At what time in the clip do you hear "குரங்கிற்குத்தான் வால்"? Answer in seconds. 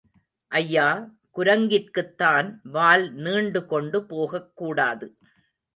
1.35-3.15